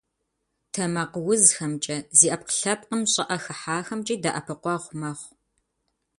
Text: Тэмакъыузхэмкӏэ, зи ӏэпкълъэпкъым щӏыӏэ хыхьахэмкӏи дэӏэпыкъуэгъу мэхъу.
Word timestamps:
Тэмакъыузхэмкӏэ, 0.73 1.97
зи 2.17 2.27
ӏэпкълъэпкъым 2.31 3.01
щӏыӏэ 3.11 3.37
хыхьахэмкӏи 3.43 4.15
дэӏэпыкъуэгъу 4.23 4.95
мэхъу. 4.99 5.31